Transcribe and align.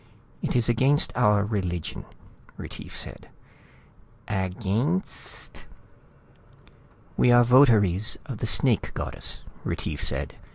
"It 0.41 0.55
is 0.55 0.67
against 0.67 1.15
our 1.15 1.45
religion," 1.45 2.05
Retief 2.57 2.97
said. 2.97 3.29
"Againsst?" 4.27 5.65
"We 7.15 7.31
are 7.31 7.43
votaries 7.43 8.17
of 8.25 8.39
the 8.39 8.47
Snake 8.47 8.95
Goddess," 8.95 9.43
Retief 9.63 10.03
said. 10.03 10.37